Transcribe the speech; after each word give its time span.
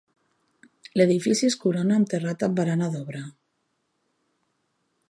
L'edifici 0.99 1.49
es 1.49 1.57
corona 1.65 1.99
amb 1.99 2.09
terrat 2.15 2.47
amb 2.49 2.59
barana 2.61 2.89
d'obra. 2.95 3.25